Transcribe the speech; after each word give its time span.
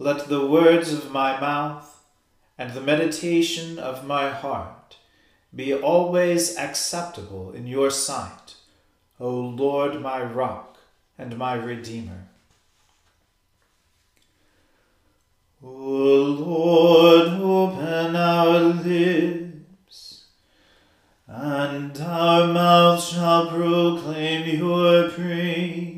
Let 0.00 0.28
the 0.28 0.46
words 0.46 0.92
of 0.92 1.10
my 1.10 1.40
mouth 1.40 2.04
and 2.56 2.72
the 2.72 2.80
meditation 2.80 3.80
of 3.80 4.06
my 4.06 4.30
heart 4.30 4.96
be 5.52 5.74
always 5.74 6.56
acceptable 6.56 7.50
in 7.50 7.66
your 7.66 7.90
sight, 7.90 8.54
O 9.18 9.28
Lord, 9.28 10.00
my 10.00 10.22
rock 10.22 10.78
and 11.18 11.36
my 11.36 11.54
redeemer. 11.54 12.28
O 15.64 15.68
Lord, 15.68 17.28
open 17.28 18.14
our 18.14 18.60
lips, 18.60 20.26
and 21.26 22.00
our 22.00 22.46
mouth 22.46 23.02
shall 23.02 23.48
proclaim 23.48 24.60
your 24.60 25.10
praise. 25.10 25.97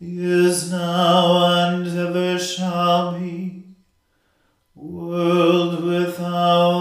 is 0.00 0.72
now 0.72 1.74
and 1.74 1.86
ever 1.86 2.38
shall 2.38 3.18
be, 3.18 3.64
world 4.74 5.84
without 5.84 6.79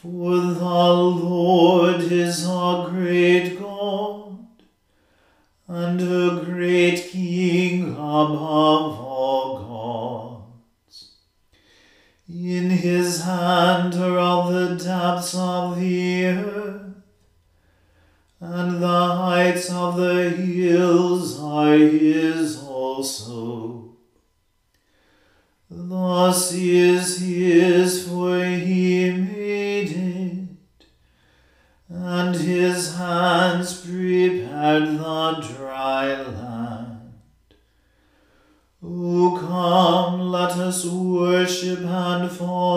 For 0.00 0.36
the 0.36 0.62
Lord 0.62 1.67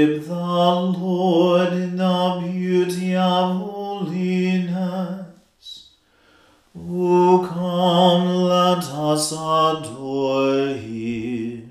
Worship 0.00 0.24
the 0.26 0.34
Lord 0.34 1.72
in 1.74 1.96
the 1.96 2.40
beauty 2.42 3.14
of 3.14 3.56
holiness. 3.56 5.26
O 6.74 7.46
come, 7.46 8.26
let 8.44 8.84
us 8.84 9.32
adore 9.32 10.68
him. 10.68 11.70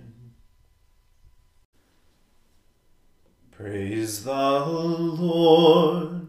Praise 3.52 4.24
the 4.24 4.60
Lord. 4.60 6.28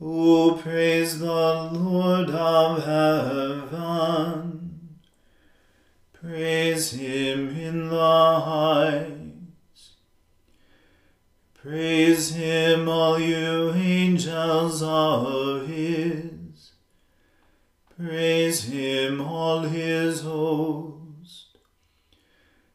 O 0.00 0.58
praise 0.62 1.18
the 1.18 1.70
Lord 1.72 2.30
of 2.30 2.84
heaven. 2.84 4.62
Praise 6.14 6.92
him 6.92 7.50
in 7.50 7.90
the 7.90 8.40
heights. 8.40 9.05
Praise 11.68 12.30
him, 12.30 12.88
all 12.88 13.18
you 13.18 13.72
angels 13.74 14.80
of 14.84 15.66
his. 15.66 16.70
Praise 17.98 18.66
him, 18.66 19.20
all 19.20 19.62
his 19.62 20.20
host. 20.20 21.58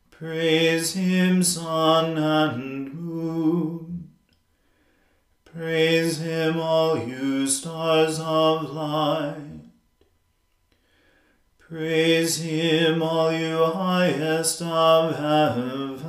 Praise 0.10 0.94
him, 0.94 1.42
sun 1.42 2.18
and 2.18 2.94
moon. 2.94 4.10
Praise 5.46 6.20
him, 6.20 6.60
all 6.60 6.98
you 6.98 7.48
stars 7.48 8.20
of 8.20 8.72
light. 8.72 9.62
Praise 11.60 12.42
him, 12.42 13.02
all 13.02 13.32
you 13.32 13.64
highest 13.64 14.62
of 14.62 15.16
heavens, 15.16 16.02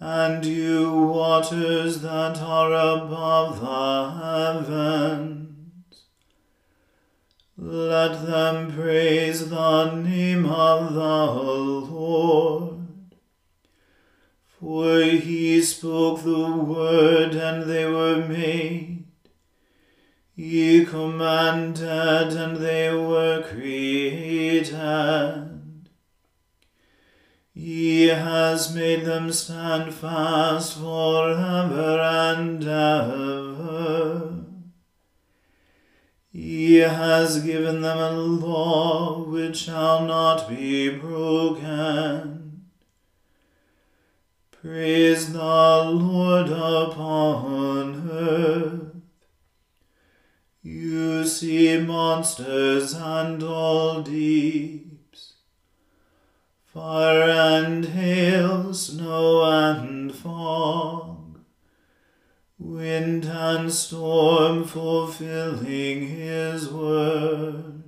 and 0.00 0.46
you 0.46 0.90
waters 0.90 2.00
that 2.00 2.38
are 2.40 2.72
above 2.72 3.60
the 3.60 4.10
heavens. 4.18 5.46
Let 7.58 8.24
them 8.26 8.72
praise 8.72 9.50
the 9.50 9.92
name 9.96 10.46
of 10.46 10.94
the 10.94 11.26
Lord. 11.26 12.78
For 14.58 15.02
he 15.02 15.60
spoke 15.60 16.22
the 16.22 16.50
word, 16.50 17.34
and 17.34 17.64
they 17.70 17.84
were 17.84 18.26
made. 18.26 19.04
He 20.34 20.86
commanded, 20.86 22.32
and 22.32 22.56
they 22.56 22.90
were 22.94 23.42
created. 23.42 25.39
He 27.70 28.08
has 28.08 28.74
made 28.74 29.04
them 29.04 29.30
stand 29.30 29.94
fast 29.94 30.76
forever 30.76 32.00
and 32.00 32.64
ever. 32.64 34.44
He 36.32 36.78
has 36.78 37.44
given 37.44 37.80
them 37.80 37.98
a 37.98 38.10
law 38.10 39.22
which 39.22 39.56
shall 39.56 40.04
not 40.04 40.48
be 40.48 40.88
broken. 40.98 42.64
Praise 44.50 45.32
the 45.32 45.38
Lord 45.38 46.48
upon 46.48 48.10
earth. 48.10 48.96
You 50.64 51.24
sea 51.24 51.78
monsters 51.78 52.94
and 52.94 53.40
all 53.44 54.02
deeps, 54.02 54.89
fire 56.72 57.28
and 57.28 57.84
hail, 57.86 58.72
snow 58.72 59.42
and 59.42 60.14
fog, 60.14 61.40
wind 62.60 63.24
and 63.24 63.72
storm 63.72 64.62
fulfilling 64.62 66.06
his 66.06 66.68
word, 66.70 67.82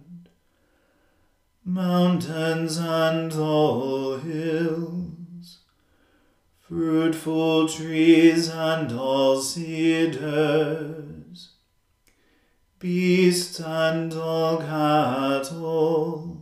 mountains 1.65 2.77
and 2.77 3.33
all 3.35 4.17
hills, 4.17 5.59
fruitful 6.59 7.69
trees 7.69 8.49
and 8.49 8.91
all 8.99 9.41
cedars. 9.41 11.03
Beasts 12.81 13.61
and 13.61 14.13
all 14.13 14.59
cattle, 14.59 16.42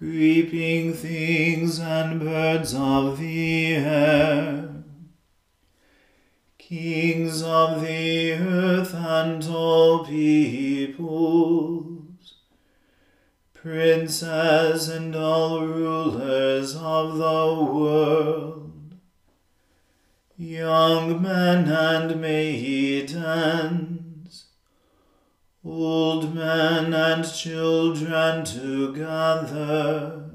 creeping 0.00 0.94
things 0.94 1.78
and 1.78 2.20
birds 2.20 2.72
of 2.74 3.18
the 3.18 3.74
air, 3.74 4.82
kings 6.56 7.42
of 7.42 7.82
the 7.82 8.32
earth 8.32 8.94
and 8.94 9.44
all 9.44 10.06
peoples, 10.06 11.02
princes 13.52 14.88
and 14.88 15.14
all 15.14 15.66
rulers 15.66 16.74
of 16.74 17.18
the 17.18 17.62
world, 17.70 18.94
young 20.38 21.20
men 21.20 21.68
and 21.68 22.18
maidens 22.18 23.99
old 25.64 26.34
men 26.34 26.94
and 26.94 27.24
children 27.32 28.44
together. 28.44 30.30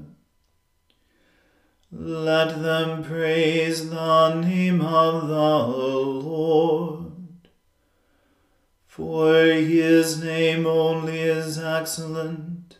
Let 1.90 2.62
them 2.62 3.02
praise 3.02 3.90
the 3.90 4.34
name 4.34 4.80
of 4.80 5.28
the 5.28 5.58
Lord. 5.58 7.12
For 8.86 9.34
his 9.34 10.22
name 10.22 10.66
only 10.66 11.20
is 11.20 11.58
excellent, 11.58 12.78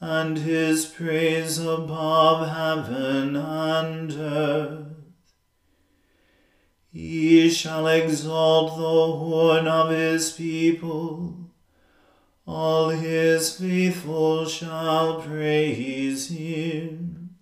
and 0.00 0.38
his 0.38 0.86
praise 0.86 1.58
above 1.58 2.48
heaven 2.48 3.36
and 3.36 4.12
earth. 4.12 4.86
He 6.92 7.48
shall 7.48 7.86
exalt 7.86 8.76
the 8.76 9.16
horn 9.16 9.66
of 9.66 9.90
his 9.90 10.32
people 10.32 11.51
all 12.46 12.88
his 12.88 13.56
faithful 13.56 14.46
shall 14.46 15.20
praise 15.20 16.28
him. 16.28 17.36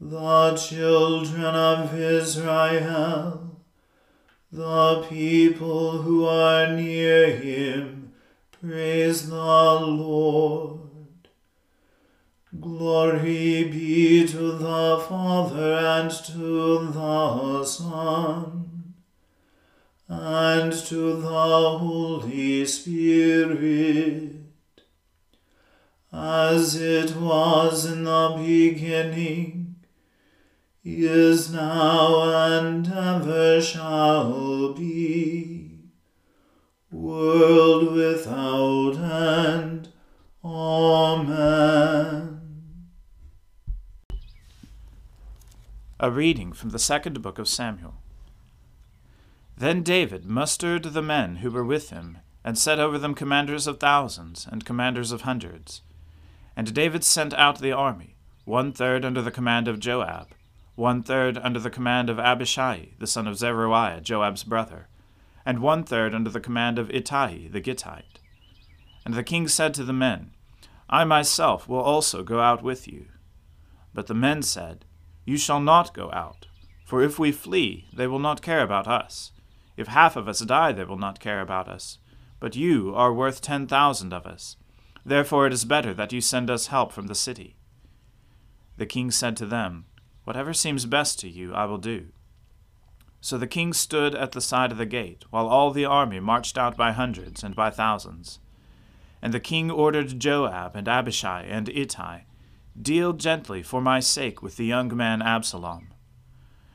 The 0.00 0.56
children 0.56 1.44
of 1.44 1.98
Israel, 1.98 3.60
the 4.50 5.06
people 5.08 6.02
who 6.02 6.26
are 6.26 6.72
near 6.72 7.34
him, 7.36 8.12
praise 8.60 9.28
the 9.28 9.36
Lord. 9.36 10.80
Glory 12.60 13.64
be 13.64 14.26
to 14.26 14.52
the 14.52 15.04
Father 15.08 15.72
and 15.72 16.10
to 16.10 16.90
the 16.92 17.64
Son 17.64 18.61
and 20.08 20.72
to 20.72 21.20
the 21.20 21.78
Holy 21.78 22.66
Spirit, 22.66 24.36
as 26.12 26.74
it 26.74 27.16
was 27.16 27.86
in 27.86 28.04
the 28.04 28.34
beginning, 28.36 29.76
is 30.84 31.52
now, 31.52 32.22
and 32.58 32.86
ever 32.88 33.60
shall 33.60 34.72
be, 34.74 35.78
world 36.90 37.92
without 37.92 38.96
end. 38.96 39.88
Amen. 40.44 42.40
A 46.00 46.10
reading 46.10 46.52
from 46.52 46.70
the 46.70 46.80
second 46.80 47.22
book 47.22 47.38
of 47.38 47.48
Samuel. 47.48 48.01
Then 49.62 49.84
David 49.84 50.24
mustered 50.24 50.82
the 50.82 51.02
men 51.02 51.36
who 51.36 51.48
were 51.48 51.64
with 51.64 51.90
him, 51.90 52.18
and 52.42 52.58
set 52.58 52.80
over 52.80 52.98
them 52.98 53.14
commanders 53.14 53.68
of 53.68 53.78
thousands 53.78 54.44
and 54.50 54.64
commanders 54.64 55.12
of 55.12 55.20
hundreds. 55.20 55.82
And 56.56 56.74
David 56.74 57.04
sent 57.04 57.32
out 57.34 57.60
the 57.60 57.70
army, 57.70 58.16
one 58.44 58.72
third 58.72 59.04
under 59.04 59.22
the 59.22 59.30
command 59.30 59.68
of 59.68 59.78
Joab, 59.78 60.34
one 60.74 61.04
third 61.04 61.38
under 61.38 61.60
the 61.60 61.70
command 61.70 62.10
of 62.10 62.18
Abishai, 62.18 62.94
the 62.98 63.06
son 63.06 63.28
of 63.28 63.36
Zeruiah, 63.36 64.00
Joab's 64.00 64.42
brother, 64.42 64.88
and 65.46 65.60
one 65.60 65.84
third 65.84 66.12
under 66.12 66.30
the 66.30 66.40
command 66.40 66.76
of 66.76 66.90
Ittai 66.90 67.46
the 67.46 67.60
Gittite. 67.60 68.18
And 69.04 69.14
the 69.14 69.22
king 69.22 69.46
said 69.46 69.74
to 69.74 69.84
the 69.84 69.92
men, 69.92 70.32
I 70.90 71.04
myself 71.04 71.68
will 71.68 71.78
also 71.78 72.24
go 72.24 72.40
out 72.40 72.64
with 72.64 72.88
you. 72.88 73.06
But 73.94 74.08
the 74.08 74.12
men 74.12 74.42
said, 74.42 74.86
You 75.24 75.36
shall 75.36 75.60
not 75.60 75.94
go 75.94 76.10
out, 76.10 76.48
for 76.84 77.00
if 77.00 77.20
we 77.20 77.30
flee, 77.30 77.86
they 77.92 78.08
will 78.08 78.18
not 78.18 78.42
care 78.42 78.62
about 78.62 78.88
us 78.88 79.30
if 79.76 79.88
half 79.88 80.16
of 80.16 80.28
us 80.28 80.40
die, 80.40 80.72
they 80.72 80.84
will 80.84 80.98
not 80.98 81.20
care 81.20 81.40
about 81.40 81.68
us. 81.68 81.98
But 82.40 82.56
you 82.56 82.94
are 82.94 83.12
worth 83.12 83.40
ten 83.40 83.66
thousand 83.66 84.12
of 84.12 84.26
us. 84.26 84.56
Therefore 85.04 85.46
it 85.46 85.52
is 85.52 85.64
better 85.64 85.94
that 85.94 86.12
you 86.12 86.20
send 86.20 86.50
us 86.50 86.68
help 86.68 86.92
from 86.92 87.06
the 87.06 87.14
city. 87.14 87.56
The 88.76 88.86
king 88.86 89.10
said 89.10 89.36
to 89.38 89.46
them, 89.46 89.86
Whatever 90.24 90.52
seems 90.52 90.86
best 90.86 91.18
to 91.20 91.28
you, 91.28 91.54
I 91.54 91.64
will 91.64 91.78
do. 91.78 92.08
So 93.20 93.38
the 93.38 93.46
king 93.46 93.72
stood 93.72 94.14
at 94.14 94.32
the 94.32 94.40
side 94.40 94.72
of 94.72 94.78
the 94.78 94.86
gate, 94.86 95.24
while 95.30 95.46
all 95.48 95.70
the 95.70 95.84
army 95.84 96.20
marched 96.20 96.58
out 96.58 96.76
by 96.76 96.92
hundreds 96.92 97.42
and 97.44 97.54
by 97.54 97.70
thousands. 97.70 98.40
And 99.20 99.32
the 99.32 99.40
king 99.40 99.70
ordered 99.70 100.18
Joab 100.18 100.74
and 100.74 100.88
Abishai 100.88 101.42
and 101.42 101.68
Ittai, 101.68 102.22
Deal 102.80 103.12
gently 103.12 103.62
for 103.62 103.80
my 103.80 104.00
sake 104.00 104.42
with 104.42 104.56
the 104.56 104.64
young 104.64 104.96
man 104.96 105.22
Absalom 105.22 105.91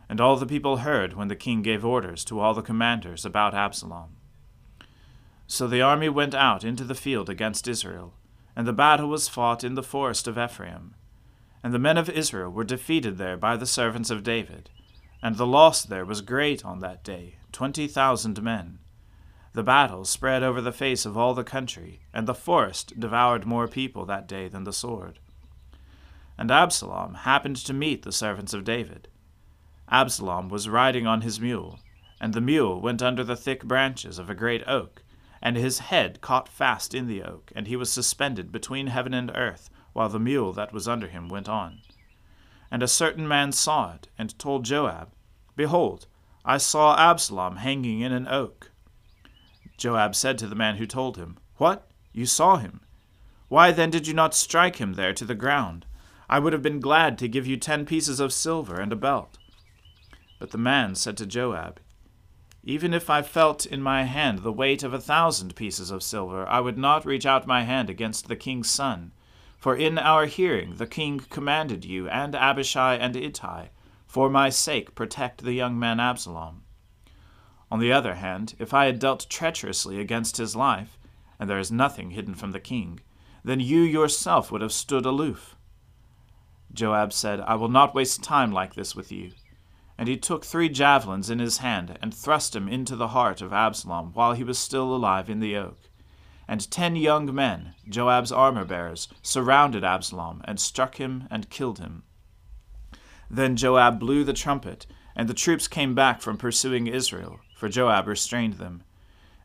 and 0.09 0.21
all 0.21 0.37
the 0.37 0.45
people 0.45 0.77
heard 0.77 1.13
when 1.13 1.27
the 1.27 1.35
king 1.35 1.61
gave 1.61 1.83
orders 1.83 2.23
to 2.25 2.39
all 2.39 2.53
the 2.53 2.61
commanders 2.61 3.25
about 3.25 3.53
Absalom. 3.53 4.15
So 5.47 5.67
the 5.67 5.81
army 5.81 6.09
went 6.09 6.33
out 6.33 6.63
into 6.63 6.83
the 6.83 6.95
field 6.95 7.29
against 7.29 7.67
Israel, 7.67 8.13
and 8.55 8.67
the 8.67 8.73
battle 8.73 9.07
was 9.07 9.27
fought 9.27 9.63
in 9.63 9.75
the 9.75 9.83
forest 9.83 10.27
of 10.27 10.37
Ephraim. 10.37 10.95
And 11.63 11.73
the 11.73 11.79
men 11.79 11.97
of 11.97 12.09
Israel 12.09 12.51
were 12.51 12.63
defeated 12.63 13.17
there 13.17 13.37
by 13.37 13.57
the 13.57 13.65
servants 13.65 14.09
of 14.09 14.23
David, 14.23 14.69
and 15.21 15.35
the 15.35 15.47
loss 15.47 15.83
there 15.83 16.05
was 16.05 16.21
great 16.21 16.63
on 16.63 16.79
that 16.79 17.03
day, 17.03 17.35
twenty 17.51 17.87
thousand 17.87 18.41
men. 18.41 18.79
The 19.53 19.63
battle 19.63 20.05
spread 20.05 20.43
over 20.43 20.61
the 20.61 20.71
face 20.71 21.05
of 21.05 21.17
all 21.17 21.33
the 21.33 21.43
country, 21.43 22.01
and 22.13 22.27
the 22.27 22.35
forest 22.35 22.99
devoured 22.99 23.45
more 23.45 23.67
people 23.67 24.05
that 24.05 24.27
day 24.27 24.47
than 24.47 24.65
the 24.65 24.73
sword. 24.73 25.19
And 26.37 26.51
Absalom 26.51 27.15
happened 27.15 27.55
to 27.57 27.73
meet 27.73 28.03
the 28.03 28.11
servants 28.11 28.53
of 28.53 28.63
David 28.63 29.07
Absalom 29.89 30.49
was 30.49 30.67
riding 30.67 31.07
on 31.07 31.21
his 31.21 31.39
mule, 31.39 31.79
and 32.19 32.33
the 32.33 32.41
mule 32.41 32.81
went 32.81 33.01
under 33.01 33.23
the 33.23 33.37
thick 33.37 33.63
branches 33.63 34.19
of 34.19 34.29
a 34.29 34.35
great 34.35 34.67
oak, 34.67 35.03
and 35.41 35.55
his 35.55 35.79
head 35.79 36.19
caught 36.19 36.49
fast 36.49 36.93
in 36.93 37.07
the 37.07 37.23
oak, 37.23 37.51
and 37.55 37.67
he 37.67 37.75
was 37.75 37.89
suspended 37.91 38.51
between 38.51 38.87
heaven 38.87 39.13
and 39.13 39.31
earth, 39.33 39.69
while 39.93 40.09
the 40.09 40.19
mule 40.19 40.51
that 40.51 40.73
was 40.73 40.87
under 40.87 41.07
him 41.07 41.29
went 41.29 41.47
on. 41.47 41.79
And 42.69 42.83
a 42.83 42.87
certain 42.87 43.27
man 43.27 43.51
saw 43.53 43.93
it, 43.93 44.09
and 44.17 44.37
told 44.37 44.65
Joab, 44.65 45.13
Behold, 45.55 46.07
I 46.43 46.57
saw 46.57 46.97
Absalom 46.97 47.57
hanging 47.57 48.01
in 48.01 48.11
an 48.11 48.27
oak. 48.27 48.71
Joab 49.77 50.15
said 50.15 50.37
to 50.39 50.47
the 50.47 50.55
man 50.55 50.77
who 50.77 50.85
told 50.85 51.17
him, 51.17 51.37
What? 51.57 51.89
You 52.11 52.25
saw 52.25 52.57
him? 52.57 52.81
Why 53.47 53.71
then 53.71 53.89
did 53.89 54.07
you 54.07 54.13
not 54.13 54.35
strike 54.35 54.77
him 54.77 54.93
there 54.93 55.13
to 55.13 55.23
the 55.23 55.35
ground? 55.35 55.85
I 56.29 56.39
would 56.39 56.51
have 56.51 56.61
been 56.61 56.81
glad 56.81 57.17
to 57.19 57.29
give 57.29 57.47
you 57.47 57.55
ten 57.55 57.85
pieces 57.85 58.19
of 58.19 58.33
silver 58.33 58.81
and 58.81 58.91
a 58.91 58.97
belt. 58.97 59.37
But 60.39 60.51
the 60.51 60.57
man 60.57 60.95
said 60.95 61.17
to 61.17 61.25
Joab, 61.25 61.79
Even 62.63 62.93
if 62.93 63.09
I 63.09 63.21
felt 63.21 63.65
in 63.65 63.81
my 63.81 64.03
hand 64.03 64.39
the 64.39 64.51
weight 64.51 64.83
of 64.83 64.93
a 64.93 65.01
thousand 65.01 65.55
pieces 65.55 65.89
of 65.89 66.03
silver, 66.03 66.47
I 66.47 66.59
would 66.59 66.77
not 66.77 67.05
reach 67.05 67.25
out 67.25 67.47
my 67.47 67.63
hand 67.63 67.89
against 67.89 68.27
the 68.27 68.35
king's 68.35 68.69
son. 68.69 69.13
For 69.57 69.75
in 69.75 69.97
our 69.97 70.27
hearing 70.27 70.75
the 70.75 70.85
king 70.85 71.19
commanded 71.19 71.83
you 71.83 72.07
and 72.07 72.35
Abishai 72.35 72.95
and 72.95 73.15
Ittai, 73.15 73.69
for 74.05 74.29
my 74.29 74.49
sake 74.49 74.93
protect 74.93 75.43
the 75.43 75.53
young 75.53 75.79
man 75.79 75.99
Absalom. 75.99 76.63
On 77.71 77.79
the 77.79 77.91
other 77.91 78.15
hand, 78.15 78.53
if 78.59 78.73
I 78.73 78.85
had 78.85 78.99
dealt 78.99 79.29
treacherously 79.29 79.99
against 79.99 80.37
his 80.37 80.55
life, 80.55 80.97
and 81.39 81.49
there 81.49 81.59
is 81.59 81.71
nothing 81.71 82.11
hidden 82.11 82.35
from 82.35 82.51
the 82.51 82.59
king, 82.59 82.99
then 83.43 83.59
you 83.59 83.81
yourself 83.81 84.51
would 84.51 84.61
have 84.61 84.71
stood 84.71 85.05
aloof. 85.05 85.55
Joab 86.71 87.11
said, 87.11 87.41
I 87.41 87.55
will 87.55 87.69
not 87.69 87.95
waste 87.95 88.23
time 88.23 88.51
like 88.51 88.75
this 88.75 88.95
with 88.95 89.11
you. 89.11 89.31
And 89.97 90.07
he 90.07 90.17
took 90.17 90.45
three 90.45 90.69
javelins 90.69 91.29
in 91.29 91.39
his 91.39 91.57
hand, 91.57 91.97
and 92.01 92.13
thrust 92.13 92.53
them 92.53 92.67
into 92.67 92.95
the 92.95 93.09
heart 93.09 93.41
of 93.41 93.51
Absalom 93.51 94.11
while 94.13 94.33
he 94.33 94.43
was 94.43 94.59
still 94.59 94.95
alive 94.95 95.29
in 95.29 95.39
the 95.39 95.55
oak. 95.55 95.89
And 96.47 96.69
ten 96.69 96.95
young 96.95 97.33
men, 97.33 97.73
Joab's 97.89 98.31
armor 98.31 98.63
bearers, 98.63 99.07
surrounded 99.21 99.83
Absalom, 99.83 100.41
and 100.45 100.59
struck 100.59 100.95
him 100.95 101.27
and 101.31 101.49
killed 101.49 101.79
him. 101.79 102.03
Then 103.29 103.55
Joab 103.55 103.99
blew 103.99 104.23
the 104.23 104.33
trumpet, 104.33 104.85
and 105.15 105.27
the 105.27 105.33
troops 105.33 105.67
came 105.67 105.95
back 105.95 106.21
from 106.21 106.37
pursuing 106.37 106.87
Israel, 106.87 107.39
for 107.55 107.67
Joab 107.67 108.07
restrained 108.07 108.53
them. 108.53 108.83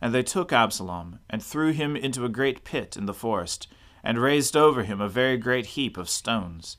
And 0.01 0.15
they 0.15 0.23
took 0.23 0.53
Absalom, 0.53 1.19
and 1.31 1.43
threw 1.43 1.73
him 1.73 1.97
into 1.97 2.25
a 2.25 2.29
great 2.29 2.63
pit 2.63 2.97
in 2.97 3.07
the 3.07 3.15
forest, 3.15 3.69
and 4.05 4.19
raised 4.19 4.57
over 4.57 4.83
him 4.83 5.01
a 5.01 5.09
very 5.09 5.39
great 5.39 5.67
heap 5.67 5.97
of 5.97 6.11
stones. 6.11 6.77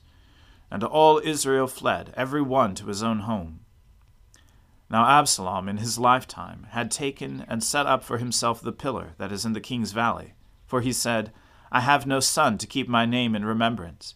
And 0.70 0.84
all 0.84 1.20
Israel 1.22 1.66
fled, 1.66 2.14
every 2.16 2.42
one 2.42 2.74
to 2.76 2.86
his 2.86 3.02
own 3.02 3.20
home. 3.20 3.60
Now 4.94 5.08
Absalom 5.08 5.68
in 5.68 5.78
his 5.78 5.98
lifetime 5.98 6.68
had 6.70 6.88
taken 6.88 7.44
and 7.48 7.64
set 7.64 7.84
up 7.84 8.04
for 8.04 8.18
himself 8.18 8.60
the 8.60 8.70
pillar 8.70 9.14
that 9.18 9.32
is 9.32 9.44
in 9.44 9.52
the 9.52 9.60
king's 9.60 9.90
valley, 9.90 10.34
for 10.66 10.82
he 10.82 10.92
said, 10.92 11.32
I 11.72 11.80
have 11.80 12.06
no 12.06 12.20
son 12.20 12.58
to 12.58 12.66
keep 12.68 12.86
my 12.86 13.04
name 13.04 13.34
in 13.34 13.44
remembrance. 13.44 14.14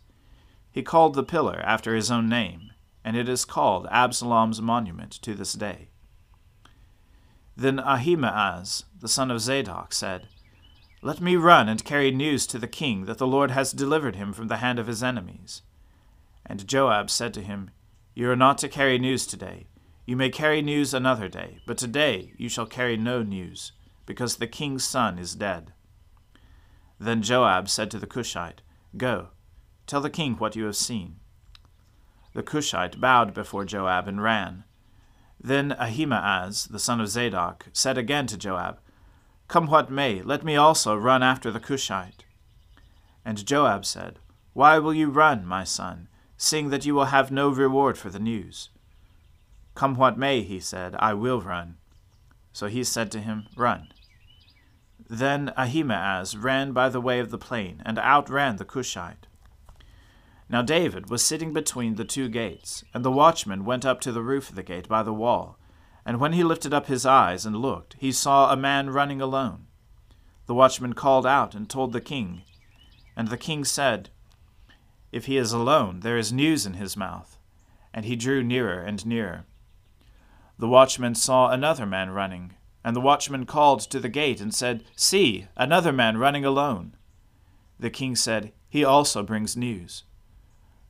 He 0.70 0.84
called 0.84 1.14
the 1.14 1.24
pillar 1.24 1.60
after 1.64 1.96
his 1.96 2.12
own 2.12 2.28
name, 2.28 2.70
and 3.02 3.16
it 3.16 3.28
is 3.28 3.44
called 3.44 3.88
Absalom's 3.90 4.62
monument 4.62 5.10
to 5.22 5.34
this 5.34 5.54
day. 5.54 5.88
Then 7.56 7.80
Ahimaaz, 7.80 8.84
the 9.00 9.08
son 9.08 9.32
of 9.32 9.40
Zadok, 9.40 9.92
said, 9.92 10.28
Let 11.02 11.20
me 11.20 11.34
run 11.34 11.68
and 11.68 11.84
carry 11.84 12.12
news 12.12 12.46
to 12.46 12.58
the 12.60 12.68
king 12.68 13.06
that 13.06 13.18
the 13.18 13.26
Lord 13.26 13.50
has 13.50 13.72
delivered 13.72 14.14
him 14.14 14.32
from 14.32 14.46
the 14.46 14.58
hand 14.58 14.78
of 14.78 14.86
his 14.86 15.02
enemies. 15.02 15.62
And 16.46 16.68
Joab 16.68 17.10
said 17.10 17.34
to 17.34 17.42
him, 17.42 17.72
You 18.14 18.30
are 18.30 18.36
not 18.36 18.58
to 18.58 18.68
carry 18.68 18.96
news 19.00 19.26
today 19.26 19.66
you 20.08 20.16
may 20.16 20.30
carry 20.30 20.62
news 20.62 20.94
another 20.94 21.28
day, 21.28 21.58
but 21.66 21.76
today 21.76 22.32
you 22.38 22.48
shall 22.48 22.64
carry 22.64 22.96
no 22.96 23.22
news, 23.22 23.72
because 24.06 24.36
the 24.36 24.46
king's 24.46 24.82
son 24.82 25.18
is 25.18 25.34
dead. 25.34 25.70
Then 26.98 27.20
Joab 27.20 27.68
said 27.68 27.90
to 27.90 27.98
the 27.98 28.06
Cushite, 28.06 28.62
Go, 28.96 29.28
tell 29.86 30.00
the 30.00 30.08
king 30.08 30.36
what 30.36 30.56
you 30.56 30.64
have 30.64 30.76
seen. 30.76 31.16
The 32.32 32.42
Cushite 32.42 32.98
bowed 32.98 33.34
before 33.34 33.66
Joab 33.66 34.08
and 34.08 34.22
ran. 34.22 34.64
Then 35.38 35.72
Ahimaaz, 35.72 36.68
the 36.68 36.78
son 36.78 37.02
of 37.02 37.08
Zadok, 37.08 37.66
said 37.74 37.98
again 37.98 38.26
to 38.28 38.38
Joab, 38.38 38.78
Come 39.46 39.66
what 39.66 39.90
may, 39.90 40.22
let 40.22 40.42
me 40.42 40.56
also 40.56 40.96
run 40.96 41.22
after 41.22 41.50
the 41.50 41.60
Cushite. 41.60 42.24
And 43.26 43.44
Joab 43.44 43.84
said, 43.84 44.20
Why 44.54 44.78
will 44.78 44.94
you 44.94 45.10
run, 45.10 45.44
my 45.44 45.64
son, 45.64 46.08
seeing 46.38 46.70
that 46.70 46.86
you 46.86 46.94
will 46.94 47.12
have 47.12 47.30
no 47.30 47.50
reward 47.50 47.98
for 47.98 48.08
the 48.08 48.18
news? 48.18 48.70
Come 49.78 49.94
what 49.94 50.18
may, 50.18 50.42
he 50.42 50.58
said, 50.58 50.96
I 50.98 51.14
will 51.14 51.40
run. 51.40 51.76
So 52.52 52.66
he 52.66 52.82
said 52.82 53.12
to 53.12 53.20
him, 53.20 53.46
Run. 53.56 53.92
Then 55.08 55.52
Ahimaaz 55.56 56.36
ran 56.36 56.72
by 56.72 56.88
the 56.88 57.00
way 57.00 57.20
of 57.20 57.30
the 57.30 57.38
plain, 57.38 57.80
and 57.86 57.96
outran 57.96 58.56
the 58.56 58.64
Cushite. 58.64 59.28
Now 60.48 60.62
David 60.62 61.08
was 61.08 61.24
sitting 61.24 61.52
between 61.52 61.94
the 61.94 62.04
two 62.04 62.28
gates, 62.28 62.82
and 62.92 63.04
the 63.04 63.12
watchman 63.12 63.64
went 63.64 63.86
up 63.86 64.00
to 64.00 64.10
the 64.10 64.20
roof 64.20 64.48
of 64.48 64.56
the 64.56 64.64
gate 64.64 64.88
by 64.88 65.04
the 65.04 65.12
wall. 65.12 65.60
And 66.04 66.18
when 66.18 66.32
he 66.32 66.42
lifted 66.42 66.74
up 66.74 66.88
his 66.88 67.06
eyes 67.06 67.46
and 67.46 67.54
looked, 67.54 67.94
he 68.00 68.10
saw 68.10 68.52
a 68.52 68.56
man 68.56 68.90
running 68.90 69.20
alone. 69.20 69.68
The 70.46 70.54
watchman 70.54 70.94
called 70.94 71.24
out 71.24 71.54
and 71.54 71.70
told 71.70 71.92
the 71.92 72.00
king. 72.00 72.42
And 73.14 73.28
the 73.28 73.38
king 73.38 73.64
said, 73.64 74.10
If 75.12 75.26
he 75.26 75.36
is 75.36 75.52
alone, 75.52 76.00
there 76.00 76.18
is 76.18 76.32
news 76.32 76.66
in 76.66 76.74
his 76.74 76.96
mouth. 76.96 77.38
And 77.94 78.04
he 78.04 78.16
drew 78.16 78.42
nearer 78.42 78.80
and 78.82 79.06
nearer. 79.06 79.46
The 80.58 80.68
watchman 80.68 81.14
saw 81.14 81.50
another 81.50 81.86
man 81.86 82.10
running, 82.10 82.54
and 82.84 82.96
the 82.96 83.00
watchman 83.00 83.46
called 83.46 83.80
to 83.82 84.00
the 84.00 84.08
gate 84.08 84.40
and 84.40 84.52
said, 84.52 84.84
See, 84.96 85.46
another 85.56 85.92
man 85.92 86.16
running 86.16 86.44
alone. 86.44 86.96
The 87.78 87.90
king 87.90 88.16
said, 88.16 88.52
He 88.68 88.84
also 88.84 89.22
brings 89.22 89.56
news. 89.56 90.02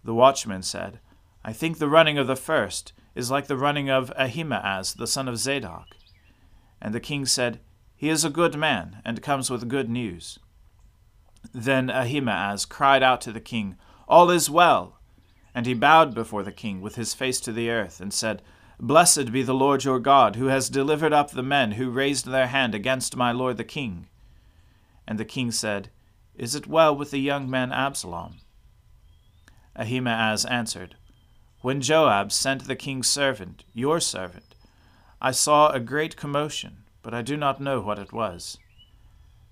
The 0.02 0.14
watchman 0.14 0.62
said, 0.62 1.00
I 1.44 1.52
think 1.52 1.78
the 1.78 1.88
running 1.88 2.16
of 2.16 2.26
the 2.26 2.36
first 2.36 2.92
is 3.14 3.30
like 3.30 3.46
the 3.46 3.56
running 3.56 3.90
of 3.90 4.10
Ahimaaz 4.16 4.94
the 4.94 5.06
son 5.06 5.28
of 5.28 5.38
Zadok. 5.38 5.88
And 6.80 6.94
the 6.94 7.00
king 7.00 7.26
said, 7.26 7.60
He 7.94 8.08
is 8.08 8.24
a 8.24 8.30
good 8.30 8.56
man, 8.56 9.02
and 9.04 9.20
comes 9.20 9.50
with 9.50 9.68
good 9.68 9.90
news. 9.90 10.38
Then 11.52 11.90
Ahimaaz 11.90 12.64
cried 12.64 13.02
out 13.02 13.20
to 13.22 13.32
the 13.32 13.40
king, 13.40 13.76
All 14.08 14.30
is 14.30 14.48
well! 14.48 14.98
And 15.54 15.66
he 15.66 15.74
bowed 15.74 16.14
before 16.14 16.42
the 16.42 16.52
king 16.52 16.80
with 16.80 16.94
his 16.94 17.12
face 17.12 17.40
to 17.40 17.52
the 17.52 17.68
earth, 17.68 18.00
and 18.00 18.14
said, 18.14 18.42
Blessed 18.80 19.32
be 19.32 19.42
the 19.42 19.54
Lord 19.54 19.82
your 19.82 19.98
God, 19.98 20.36
who 20.36 20.46
has 20.46 20.70
delivered 20.70 21.12
up 21.12 21.32
the 21.32 21.42
men 21.42 21.72
who 21.72 21.90
raised 21.90 22.26
their 22.26 22.46
hand 22.46 22.76
against 22.76 23.16
my 23.16 23.32
lord 23.32 23.56
the 23.56 23.64
king. 23.64 24.06
And 25.04 25.18
the 25.18 25.24
king 25.24 25.50
said, 25.50 25.90
Is 26.36 26.54
it 26.54 26.68
well 26.68 26.94
with 26.94 27.10
the 27.10 27.18
young 27.18 27.50
man 27.50 27.72
Absalom? 27.72 28.36
Ahimaaz 29.74 30.44
answered, 30.44 30.94
When 31.60 31.80
Joab 31.80 32.30
sent 32.30 32.68
the 32.68 32.76
king's 32.76 33.08
servant, 33.08 33.64
your 33.74 33.98
servant, 33.98 34.54
I 35.20 35.32
saw 35.32 35.70
a 35.70 35.80
great 35.80 36.16
commotion, 36.16 36.84
but 37.02 37.12
I 37.12 37.22
do 37.22 37.36
not 37.36 37.60
know 37.60 37.80
what 37.80 37.98
it 37.98 38.12
was. 38.12 38.58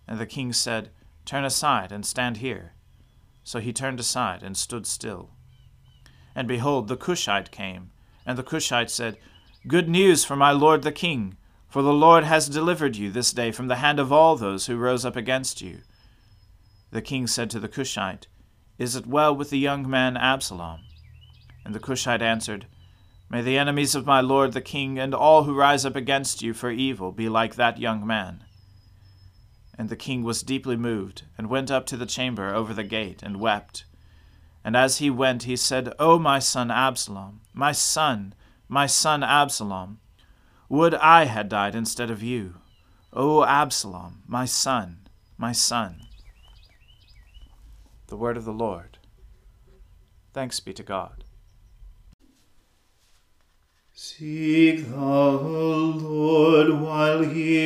And 0.06 0.20
the 0.20 0.26
king 0.26 0.52
said, 0.52 0.90
Turn 1.24 1.44
aside 1.44 1.90
and 1.90 2.06
stand 2.06 2.36
here. 2.36 2.74
So 3.42 3.58
he 3.58 3.72
turned 3.72 3.98
aside 3.98 4.44
and 4.44 4.56
stood 4.56 4.86
still. 4.86 5.30
And 6.36 6.46
behold, 6.46 6.86
the 6.86 6.96
Cushite 6.96 7.50
came 7.50 7.90
and 8.26 8.36
the 8.36 8.42
Cushite 8.42 8.90
said, 8.90 9.16
Good 9.66 9.88
news 9.88 10.24
for 10.24 10.36
my 10.36 10.50
lord 10.50 10.82
the 10.82 10.92
king, 10.92 11.36
for 11.68 11.82
the 11.82 11.92
Lord 11.92 12.24
has 12.24 12.48
delivered 12.48 12.96
you 12.96 13.10
this 13.10 13.32
day 13.32 13.52
from 13.52 13.68
the 13.68 13.76
hand 13.76 14.00
of 14.00 14.12
all 14.12 14.36
those 14.36 14.66
who 14.66 14.76
rose 14.76 15.04
up 15.04 15.16
against 15.16 15.60
you. 15.60 15.80
The 16.90 17.02
king 17.02 17.26
said 17.26 17.50
to 17.50 17.60
the 17.60 17.68
Cushite, 17.68 18.26
Is 18.78 18.96
it 18.96 19.06
well 19.06 19.34
with 19.34 19.50
the 19.50 19.58
young 19.58 19.88
man 19.88 20.16
Absalom? 20.16 20.80
And 21.64 21.74
the 21.74 21.80
Cushite 21.80 22.22
answered, 22.22 22.66
May 23.28 23.42
the 23.42 23.58
enemies 23.58 23.94
of 23.94 24.06
my 24.06 24.20
lord 24.20 24.52
the 24.52 24.60
king 24.60 24.98
and 24.98 25.12
all 25.12 25.42
who 25.44 25.54
rise 25.54 25.84
up 25.84 25.96
against 25.96 26.42
you 26.42 26.54
for 26.54 26.70
evil 26.70 27.10
be 27.10 27.28
like 27.28 27.56
that 27.56 27.78
young 27.78 28.06
man. 28.06 28.44
And 29.76 29.88
the 29.88 29.96
king 29.96 30.22
was 30.22 30.42
deeply 30.42 30.76
moved, 30.76 31.24
and 31.36 31.50
went 31.50 31.70
up 31.70 31.86
to 31.86 31.96
the 31.96 32.06
chamber 32.06 32.54
over 32.54 32.72
the 32.72 32.84
gate, 32.84 33.22
and 33.22 33.40
wept. 33.40 33.84
And 34.66 34.74
as 34.74 34.98
he 34.98 35.10
went, 35.10 35.44
he 35.44 35.54
said, 35.54 35.94
O 36.00 36.18
my 36.18 36.40
son 36.40 36.72
Absalom, 36.72 37.40
my 37.54 37.70
son, 37.70 38.34
my 38.66 38.86
son 38.86 39.22
Absalom, 39.22 40.00
would 40.68 40.92
I 40.96 41.26
had 41.26 41.48
died 41.48 41.76
instead 41.76 42.10
of 42.10 42.20
you. 42.20 42.54
O 43.12 43.44
Absalom, 43.44 44.24
my 44.26 44.44
son, 44.44 45.06
my 45.38 45.52
son. 45.52 46.08
The 48.08 48.16
word 48.16 48.36
of 48.36 48.44
the 48.44 48.52
Lord. 48.52 48.98
Thanks 50.32 50.58
be 50.58 50.72
to 50.72 50.82
God. 50.82 51.22
Seek 53.92 54.88
the 54.88 54.96
Lord 54.96 56.80
while 56.80 57.22
he 57.22 57.65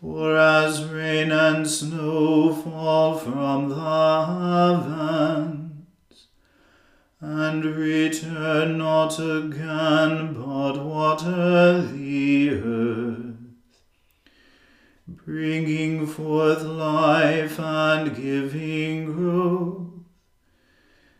For 0.00 0.34
as 0.34 0.82
rain 0.86 1.30
and 1.30 1.68
snow 1.68 2.54
fall 2.54 3.18
from 3.18 3.68
the 3.68 4.24
heavens, 4.78 6.26
and 7.20 7.62
return 7.62 8.78
not 8.78 9.18
again, 9.18 10.32
but 10.32 10.82
water 10.82 11.82
the 11.82 12.48
earth, 12.48 13.36
bringing 15.06 16.06
forth 16.06 16.62
life 16.62 17.60
and 17.60 18.16
giving 18.16 19.12
growth, 19.12 20.06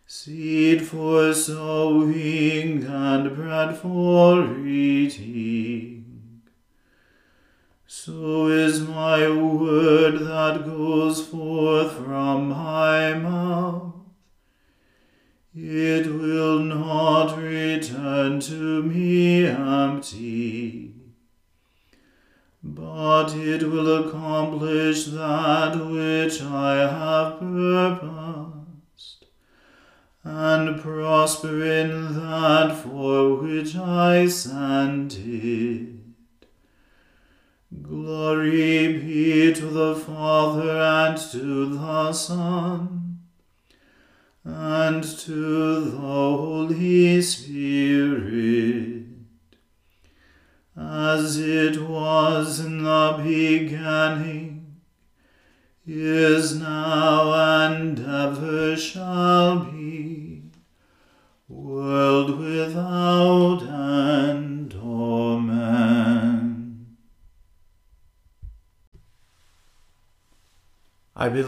seed 0.07 0.87
for 0.87 1.35
sowing 1.35 2.83
and 2.85 3.37
bread 3.37 3.77
for 3.77 4.57
eating. 4.67 6.00
So 8.03 8.47
is 8.47 8.81
my 8.81 9.29
word 9.31 10.21
that 10.21 10.65
goes 10.65 11.27
forth 11.27 11.93
from 11.93 12.49
my 12.49 13.13
mouth. 13.13 13.93
It 15.55 16.07
will 16.07 16.61
not 16.61 17.37
return 17.37 18.41
to 18.41 18.83
me 18.83 19.47
empty 19.47 20.95
but 22.63 23.35
it 23.35 23.63
will 23.63 24.09
accomplish 24.09 25.07
that 25.07 25.75
which 25.77 26.43
I 26.43 26.77
have 26.77 27.39
purposed, 27.39 29.27
and 30.25 30.81
prosper 30.81 31.65
in 31.65 32.15
that 32.15 32.77
for 32.77 33.37
which 33.37 33.77
I 33.77 34.27
sent 34.27 34.60
the 42.29 42.50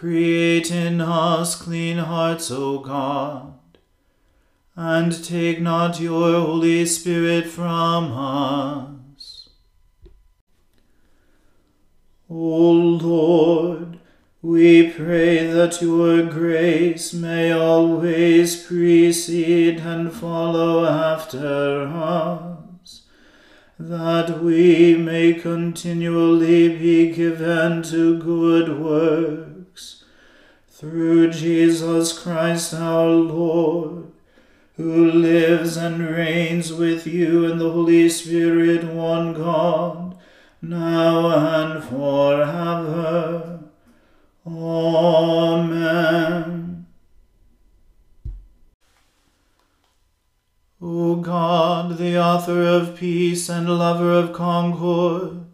Create 0.00 0.70
in 0.70 0.98
us 0.98 1.54
clean 1.54 1.98
hearts, 1.98 2.50
O 2.50 2.78
God, 2.78 3.52
and 4.74 5.22
take 5.22 5.60
not 5.60 6.00
your 6.00 6.40
Holy 6.40 6.86
Spirit 6.86 7.46
from 7.46 8.10
us. 8.10 9.50
O 12.30 12.70
Lord, 12.72 13.98
we 14.40 14.90
pray 14.90 15.46
that 15.46 15.82
your 15.82 16.22
grace 16.22 17.12
may 17.12 17.52
always 17.52 18.64
precede 18.64 19.80
and 19.80 20.10
follow 20.10 20.86
after 20.86 21.82
us, 21.82 23.02
that 23.78 24.42
we 24.42 24.96
may 24.96 25.34
continually 25.34 26.74
be 26.74 27.12
given 27.12 27.82
to 27.82 28.18
good 28.18 28.80
works, 28.80 29.49
through 30.80 31.30
Jesus 31.30 32.18
Christ 32.18 32.72
our 32.72 33.10
Lord, 33.10 34.10
who 34.78 35.12
lives 35.12 35.76
and 35.76 36.08
reigns 36.08 36.72
with 36.72 37.06
you 37.06 37.44
in 37.44 37.58
the 37.58 37.70
Holy 37.70 38.08
Spirit, 38.08 38.84
one 38.84 39.34
God, 39.34 40.16
now 40.62 41.28
and 41.36 41.84
forever. 41.84 43.60
Amen. 44.46 45.90
O 50.80 51.16
God, 51.16 51.98
the 51.98 52.18
author 52.18 52.62
of 52.64 52.96
peace 52.96 53.50
and 53.50 53.68
lover 53.68 54.14
of 54.14 54.32
concord, 54.32 55.44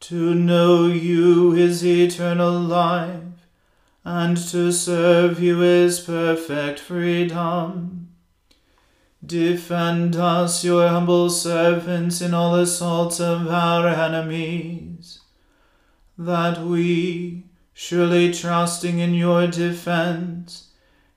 to 0.00 0.34
know 0.34 0.86
you 0.86 1.54
is 1.54 1.86
eternal 1.86 2.58
life, 2.58 3.31
and 4.04 4.36
to 4.36 4.72
serve 4.72 5.40
you 5.40 5.62
is 5.62 6.00
perfect 6.00 6.80
freedom. 6.80 8.08
Defend 9.24 10.16
us, 10.16 10.64
your 10.64 10.88
humble 10.88 11.30
servants, 11.30 12.20
in 12.20 12.34
all 12.34 12.56
assaults 12.56 13.20
of 13.20 13.46
our 13.46 13.86
enemies, 13.86 15.20
that 16.18 16.60
we, 16.60 17.44
surely 17.72 18.32
trusting 18.32 18.98
in 18.98 19.14
your 19.14 19.46
defense, 19.46 20.70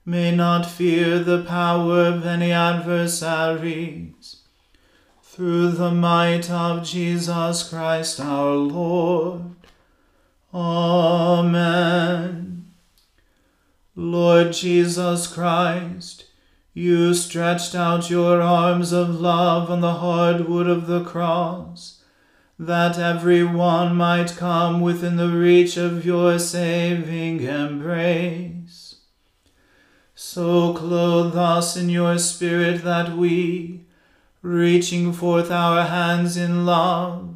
may 0.04 0.30
not 0.30 0.64
fear 0.64 1.18
the 1.18 1.42
power 1.42 2.02
of 2.02 2.24
any 2.24 2.52
adversaries. 2.52 4.42
Through 5.20 5.72
the 5.72 5.90
might 5.90 6.48
of 6.48 6.84
Jesus 6.84 7.68
Christ 7.68 8.20
our 8.20 8.54
Lord. 8.54 9.56
Amen. 10.54 12.55
Lord 13.98 14.52
Jesus 14.52 15.26
Christ, 15.26 16.26
you 16.74 17.14
stretched 17.14 17.74
out 17.74 18.10
your 18.10 18.42
arms 18.42 18.92
of 18.92 19.18
love 19.22 19.70
on 19.70 19.80
the 19.80 19.94
hard 19.94 20.46
wood 20.46 20.66
of 20.66 20.86
the 20.86 21.02
cross 21.02 22.02
that 22.58 22.98
every 22.98 23.42
one 23.42 23.96
might 23.96 24.36
come 24.36 24.82
within 24.82 25.16
the 25.16 25.30
reach 25.30 25.78
of 25.78 26.04
your 26.04 26.38
saving 26.38 27.40
embrace. 27.40 28.96
So 30.14 30.74
clothe 30.74 31.34
us 31.34 31.74
in 31.74 31.88
your 31.88 32.18
Spirit 32.18 32.84
that 32.84 33.16
we, 33.16 33.86
reaching 34.42 35.14
forth 35.14 35.50
our 35.50 35.84
hands 35.84 36.36
in 36.36 36.66
love, 36.66 37.35